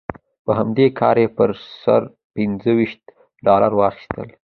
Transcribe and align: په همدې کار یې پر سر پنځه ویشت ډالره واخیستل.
په 0.45 0.51
همدې 0.59 0.87
کار 0.99 1.15
یې 1.23 1.27
پر 1.37 1.49
سر 1.81 2.01
پنځه 2.35 2.71
ویشت 2.79 3.01
ډالره 3.45 3.75
واخیستل. 3.77 4.27